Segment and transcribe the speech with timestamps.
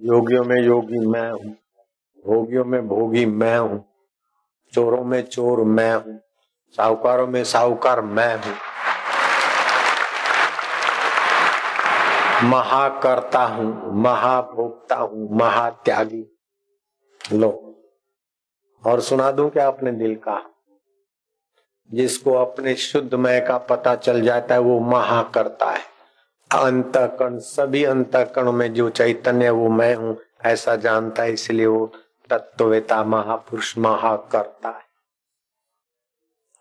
[0.00, 1.56] योगियों में योगी मैं हूँ,
[2.26, 3.84] भोगियों में भोगी मैं हूँ,
[4.72, 6.20] चोरों में चोर मैं हूँ,
[6.76, 8.54] साहूकारों में साहूकार मैं हूँ।
[12.42, 16.24] महाकर्ता हूँ, महाभोक्ता हूँ, महात्यागी।
[17.32, 17.50] लो,
[18.86, 20.42] और सुना दूँ क्या अपने दिल का?
[21.90, 25.99] जिसको अपने शुद्ध मय का पता चल जाता है, वो महा करता है।
[26.50, 31.86] अंतकरण सभी अंतकरण में जो चैतन्य वो मैं हूँ, ऐसा जानता है, इसलिए वो
[32.30, 34.88] तत्ववेता महापुरुष महा करता है।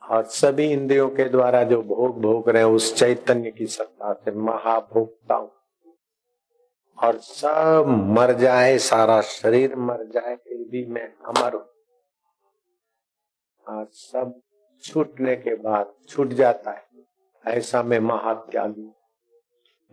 [0.02, 5.36] और सभी इंद्रियों के द्वारा जो भोग भोग रहे उस चैतन्य की सत्ता से महाभोगता
[5.36, 5.52] हूँ।
[6.98, 11.66] और सब मर जाए, सारा शरीर मर जाए, फिर भी मैं अमर हूँ।
[13.66, 14.40] और सब
[14.84, 16.88] छूटने के बाद छूट जाता है,
[17.44, 18.92] ऐसा मैं महात्यागी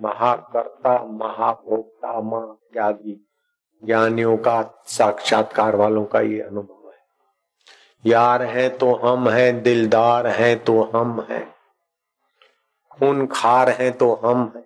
[0.03, 3.27] महाकर्ता, महाभोक्ता, महात्यागी,
[3.85, 10.57] ज्ञानियों का साक्षात्कार वालों का ये अनुभव है। यार है तो हम हैं, दिलदार है
[10.57, 11.55] तो हम हैं।
[12.91, 14.65] खून खार है तो हम हैं।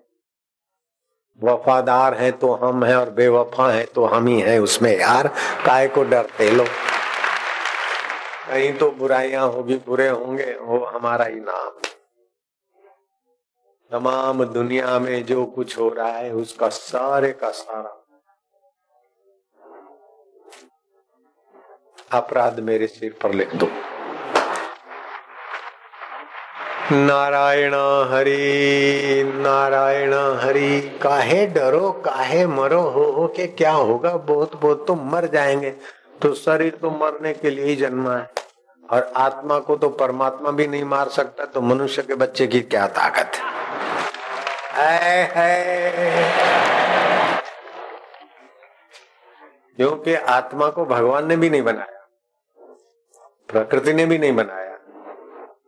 [1.42, 5.28] वफादार है तो हम हैं और बेवफा है तो हम ही हैं उसमें। यार,
[5.66, 6.64] काय को डरते लो
[8.50, 11.70] कहीं तो बुराइयाँ होगी, बुरे होंगे, वो हमारा ही नाम
[13.90, 17.96] तमाम दुनिया में जो कुछ हो रहा है उसका सारे का सारा।
[22.10, 23.68] अपराध मेरे सिर पर लिख दो।
[26.92, 27.74] नारायण
[28.12, 34.16] हरि नारायण हरि काहे डरो काहे मरो हो हो के क्या होगा?
[34.16, 35.70] बहुत बहुत तो मर जाएँगे।
[36.22, 38.30] तो शरीर तो मरने के लिए ही जन्मा है।
[38.84, 42.86] और आत्मा को तो परमात्मा भी नहीं मार सकता तो मनुष्य के बच्चे की क्या
[42.88, 43.59] ताकत है,
[44.72, 45.30] है।
[49.76, 52.08] क्योंकि आत्मा को भगवान ने भी नहीं बनाया।
[53.48, 54.76] प्रकृति ने भी नहीं बनाया।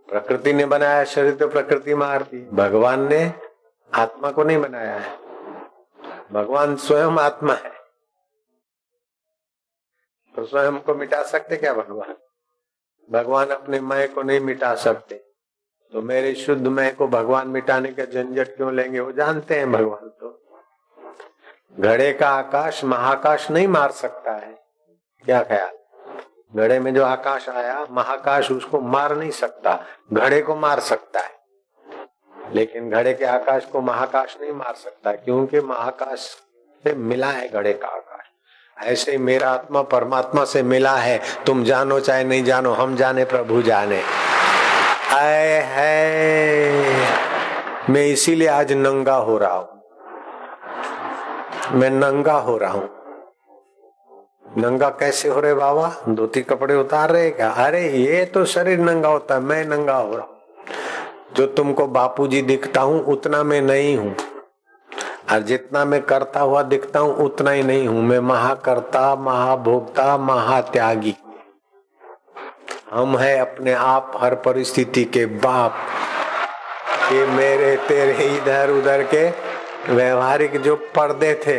[0.09, 3.34] प्रकृति ने बनाया शरीर तो प्रकृति मारती भगवान ने
[3.94, 5.16] आत्मा को नहीं बनाया है।
[6.32, 7.72] भगवान स्वयं आत्मा है।
[10.37, 12.16] तो स्वयं को मिटा सकते क्या भगवान?
[13.10, 15.31] भगवान अपने मय को नहीं मिटा सकते।
[15.92, 19.00] तो मेरे शुद्ध मय को भगवान मिटाने का झंझट क्यों लेंगे?
[19.00, 20.42] वो जानते हैं भगवान तो।
[21.80, 24.64] घड़े का आकाश महाकाश नहीं मार सकता है।
[25.25, 25.70] क्या ख्याल?
[26.56, 31.31] घड़े में जो आकाश आया, महाकाश उसको मार नहीं सकता, घड़े को मार सकता है।
[32.54, 36.19] लेकिन घड़े के आकाश को महाकाश नहीं मार सकता, क्योंकि महाकाश
[36.84, 38.25] से मिला है घड़े का आकाश।
[38.86, 43.62] ऐसे मेरा आत्मा परमात्मा से मिला है। तुम जानो चाहे नहीं जानो, हम जाने, प्रभु
[43.62, 44.31] जाने।
[45.12, 47.06] आए है
[47.91, 49.83] मैं इसीलिए आज नंगा हो रहा हूँ।
[51.73, 52.91] मैं नंगा हो रहा हूँ।
[54.59, 55.93] नंगा कैसे हो रहे बाबा?
[56.09, 57.50] धोती कपड़े उतार रहे क्या?
[57.50, 60.37] अरे ये तो शरीर नंगा होता है, मैं नंगा हो रहा हूँ।
[61.37, 64.17] जो तुमको बापूजी दिखता हूँ, उतना मैं नहीं हूँ।
[65.33, 71.17] और जितना मैं करता हुआ दिखता हूँ, उतना ही नहीं हूँ। मैं महाकर्ता, महाभोक्ता, महात्यागी।
[72.92, 75.75] हम है अपने आप हर परिस्थिति के बाप।
[77.12, 79.30] ये मेरे, तेरे इधर, उधर के
[79.92, 81.58] व्यवहारिक जो पर्दे थे,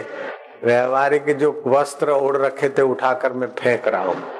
[0.64, 4.32] व्यवहारिक जो वस्त्र ओढ़ रखे थे, उठाकर मैं फेंक रहा हूँ।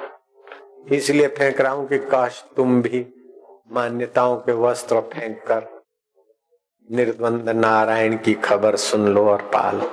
[0.92, 3.06] इसलिए फेंक रहा हूँ कि काश तुम भी
[3.72, 5.82] मान्यताओं के वस्त्र फेंक कर
[6.92, 9.90] निर्द्वंद नारायण की खबर सुन लो और पालो।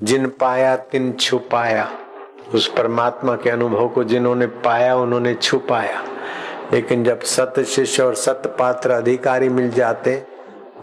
[0.00, 1.90] जिन पाया, तिन छुपाया।
[2.54, 6.04] उस परमात्मा के अनुभव को जिन्होंने पाया, उन्होंने छुपाया।
[6.72, 10.16] लेकिन जब सत शिष्य और सत पात्र अधिकारी मिल जाते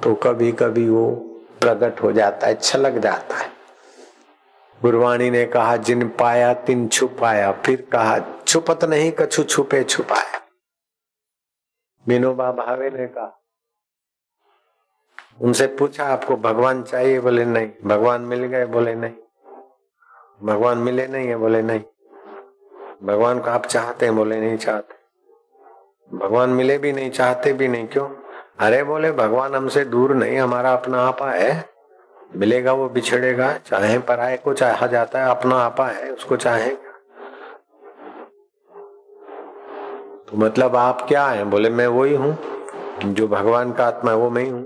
[0.03, 1.11] तो कभी कभी वो
[1.61, 3.49] प्रकट हो जाता है, छलक जाता है।
[4.81, 10.41] गुरवाणी ने कहा, जिन पाया, तिन छुपाया। फिर कहा, छुपत नहीं, कछु छुपे छुपाया
[12.07, 13.41] विनोबा भावे ने कहा,
[15.41, 17.19] उनसे पूछा, आपको भगवान चाहिए?
[17.19, 19.13] बोले, नहीं। भगवान मिल गए, बोले, नहीं।
[20.43, 21.81] भगवान मिले नहीं है, बोले नहीं।
[23.03, 24.95] भगवान को आप चाहते हैं, बोले नहीं चाहते।
[26.17, 28.09] भगवान मिले भी नहीं, चाहते भी नहीं, क्यों?
[28.59, 31.69] अरे बोले, भगवान हमसे दूर नहीं, हमारा अपना आपा है।
[32.35, 36.91] मिलेगा वो, बिछड़ेगा, चाहे पराए को चाहा जाता है, अपना आपा है, उसको चाहेगा।
[40.27, 41.43] तो मतलब आप क्या है?
[41.43, 42.37] बोले, मैं वही हूँ,
[43.03, 44.63] जो भगवान का आत्मा है, वो मैं ही हूँ।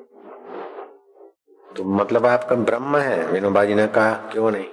[1.77, 3.27] तो मतलब आपका ब्रह्म है?
[3.27, 4.66] विनोबा जी ने कहा, क्यों नहीं?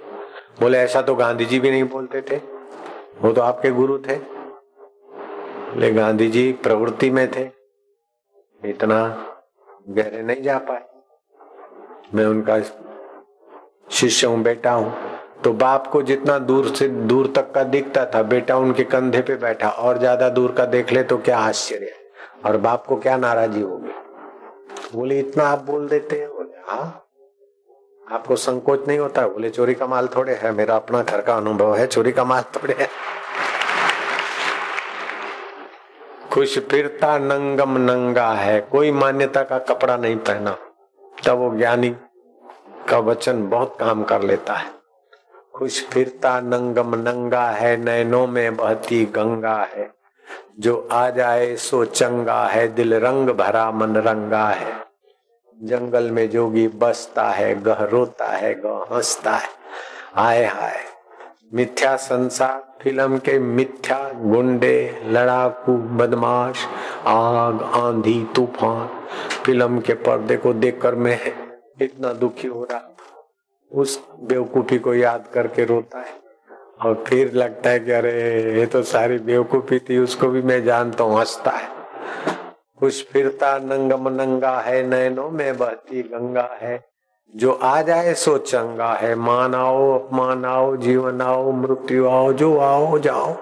[0.56, 2.36] बोले, ऐसा तो गांधी जी भी नहीं बोलते थे।
[3.20, 7.48] वो तो आपके गुरु थे। बोले गांधी जी प्रवृत्ति में थे।
[8.62, 8.98] इतना
[9.88, 10.84] गहरे नहीं जा पाए।
[12.14, 12.60] मैं उनका
[13.90, 14.94] शिष्य हूँ, बेटा हूँ।
[15.44, 19.36] तो बाप को जितना दूर से दूर तक का दिखता था, बेटा उनके कंधे पे
[19.36, 21.92] बैठा, और ज़्यादा दूर का देख ले तो क्या आश्चर्य
[22.46, 23.92] और बाप को क्या नाराजी होगी?
[24.94, 26.28] बोले, इतना आप बोल देते हैं?
[26.28, 27.05] बोले हाँ।
[28.12, 29.22] आपको संकोच नहीं होता?
[29.22, 32.24] है बोले, चोरी का माल थोड़े है, मेरा अपना घर का अनुभव है, चोरी का
[32.24, 32.88] माल थोड़े है।
[36.32, 40.56] खुश फिरता, नंगम नंगा है, कोई मान्यता का कपड़ा नहीं पहना।
[41.26, 41.96] तब वो ज्ञानी
[42.88, 44.66] का वचन बहुत काम कर लेता है।
[45.54, 49.94] खुश फिरता, नंगम नंगा है नैनों में बहती गंगा है।
[50.58, 54.85] जो आ जाए सो चंगा है, दिल रंग भरा मन रंगा है।
[55.62, 59.48] जंगल में जोगी बसता है, गह रोता है, गह हंसता है।
[60.16, 60.76] आए हाय।
[61.54, 66.66] मिथ्या संसार, फ़िल्म के मिथ्या गुंडे, लड़ाकू, बदमाश,
[67.06, 68.86] आग, आंधी, तूफ़ान।
[69.44, 71.20] फ़िल्म के पर्दे को देखकर मैं
[71.80, 72.96] इतना दुखी हो रहा
[73.72, 76.14] उस बेवकूफ़ी को याद करके रोता है।
[76.84, 81.04] और फिर लगता है कि अरे, ये तो सारी बेवकूफ़ी थी, उसको भी मैं जानता
[81.04, 81.76] हूँ, हंसता है।
[82.80, 86.88] कुछ फिरता नंगम नंगा है नैनो में बहती गंगा है।
[87.36, 92.58] जो आ जाए सो चंगा है। मान आओ अपमान आओ जीवन आओ मृत्यु आओ, जो
[92.58, 93.36] आओ, जाओ।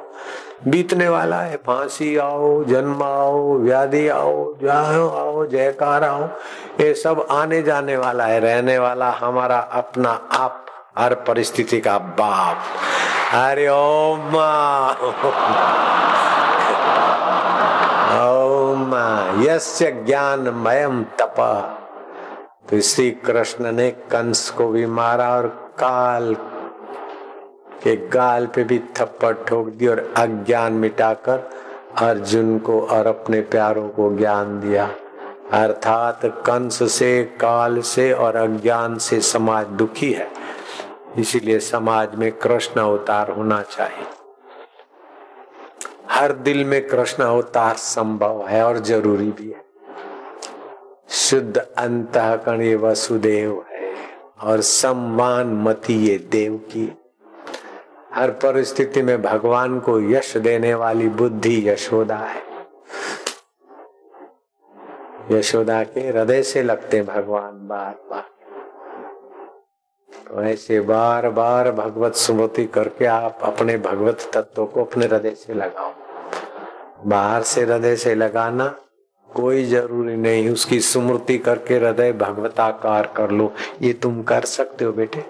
[0.69, 6.25] बीतने वाला है, फांसी आओ, जन्म आओ, व्याधि आओ जाओ आओ, जयकार आओ।
[6.81, 10.67] ये सब आने जाने वाला है, रहने वाला हमारा अपना आप,
[10.99, 12.57] हर परिस्थिति का बाप।
[13.31, 14.35] हरे ओम।
[18.15, 18.44] ओम
[19.39, 21.35] यस्य ज्ञान मयम तप।
[22.71, 25.47] तो श्री कृष्ण ने कंस को भी मारा और
[25.79, 26.35] काल
[27.83, 31.51] के गाल पे भी थप्पड़ ठोक दी और अज्ञान मिटाकर
[31.97, 34.91] अर्जुन को और अपने प्यारों को ज्ञान दिया।
[35.53, 40.31] अर्थात कंस से, काल से और अज्ञान से समाज दुखी है।
[41.19, 44.24] इसीलिए समाज में कृष्ण अवतार होना चाहिए।
[46.15, 49.63] हर दिल में कृष्ण अवतार संभव है और ज़रूरी भी है।
[51.11, 52.13] शुद्ध अंत
[52.47, 53.95] कण ये वसुदेव है
[54.41, 56.93] और सम्मान मती ये देव की
[58.15, 62.43] हर परिस्थिति में भगवान को यश देने वाली बुद्धि यशोदा है।
[65.31, 68.25] यशोदा के हृदय से लगते भगवान बार बार।
[70.29, 75.55] तो ऐसे बार बार भगवत स्मृति करके आप अपने भगवत तत्व को अपने हृदय से
[75.55, 75.93] लगाओ।
[77.07, 78.75] बाहर से हृदय से लगाना
[79.29, 83.53] कोई ज़रूरी नहीं, उसकी स्मृति करके हृदय भगवताकार कर लो।
[83.83, 85.25] ये तुम कर सकते हो बेटे।